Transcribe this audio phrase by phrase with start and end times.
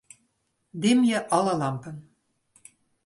[0.85, 2.03] Dimje alle lampen.